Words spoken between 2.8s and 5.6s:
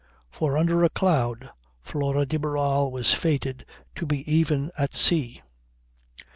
was fated to be even at sea.